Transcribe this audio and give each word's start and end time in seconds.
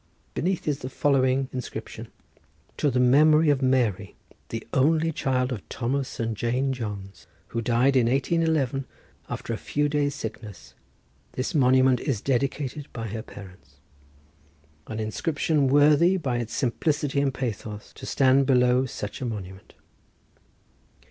Beneath 0.33 0.67
is 0.67 0.79
the 0.79 0.89
following 0.89 1.47
inscription:— 1.53 2.07
To 2.77 2.89
the 2.89 2.99
Memory 2.99 3.51
of 3.51 3.61
Mary 3.61 4.15
The 4.49 4.67
only 4.73 5.11
child 5.11 5.51
of 5.51 5.69
Thomas 5.69 6.19
and 6.19 6.35
Jane 6.35 6.73
Johnes 6.73 7.27
Who 7.49 7.61
died 7.61 7.95
in 7.95 8.07
1811 8.07 8.85
After 9.29 9.53
a 9.53 9.57
few 9.57 9.87
days' 9.87 10.15
sickness 10.15 10.73
This 11.33 11.53
monument 11.53 11.99
is 11.99 12.19
dedicated 12.19 12.91
By 12.93 13.09
her 13.09 13.21
parents. 13.21 13.75
An 14.87 14.99
inscription 14.99 15.67
worthy, 15.67 16.17
by 16.17 16.37
its 16.37 16.55
simplicity 16.55 17.21
and 17.21 17.31
pathos, 17.31 17.93
to 17.93 18.07
stand 18.07 18.47
below 18.47 18.87
such 18.87 19.21
a 19.21 19.25
monument. 19.25 19.75